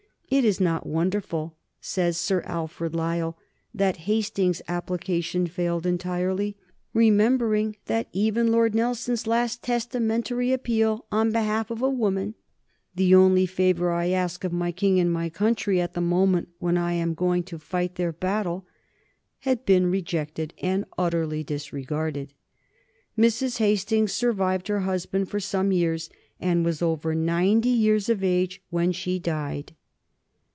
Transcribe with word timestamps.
It 0.33 0.45
is 0.45 0.61
not 0.61 0.87
wonderful, 0.87 1.57
says 1.81 2.15
Sir 2.15 2.39
Alfred 2.45 2.93
Lyall, 2.95 3.37
that 3.73 3.97
Hastings's 4.07 4.61
application 4.69 5.45
failed 5.45 5.85
entirely, 5.85 6.55
"remembering 6.93 7.75
that 7.87 8.07
even 8.13 8.49
Lord 8.49 8.73
Nelson's 8.73 9.27
last 9.27 9.61
testamentary 9.61 10.53
appeal 10.53 11.05
on 11.11 11.33
behalf 11.33 11.69
of 11.69 11.81
a 11.81 11.89
woman 11.89 12.35
'the 12.95 13.13
only 13.13 13.45
favor 13.45 13.91
I 13.91 14.11
ask 14.11 14.45
of 14.45 14.53
my 14.53 14.71
King 14.71 15.01
and 15.01 15.11
my 15.11 15.27
country 15.27 15.81
at 15.81 15.95
the 15.95 15.99
moment 15.99 16.47
when 16.59 16.77
I 16.77 16.93
am 16.93 17.13
going 17.13 17.43
to 17.43 17.59
fight 17.59 17.95
their 17.95 18.13
battle' 18.13 18.65
had 19.39 19.65
been 19.65 19.91
rejected 19.91 20.53
and 20.63 20.85
utterly 20.97 21.43
disregarded." 21.43 22.31
Mrs. 23.17 23.57
Hastings 23.57 24.13
survived 24.13 24.69
her 24.69 24.79
husband 24.79 25.27
for 25.27 25.41
some 25.41 25.73
years, 25.73 26.09
and 26.39 26.63
was 26.63 26.81
over 26.81 27.13
ninety 27.13 27.67
years 27.67 28.07
of 28.07 28.23
age 28.23 28.63
when 28.69 28.93
she 28.93 29.19
died. 29.19 29.73